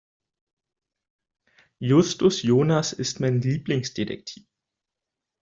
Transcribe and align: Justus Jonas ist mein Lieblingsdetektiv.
Justus 1.77 2.41
Jonas 2.41 2.91
ist 2.91 3.19
mein 3.19 3.39
Lieblingsdetektiv. 3.39 4.47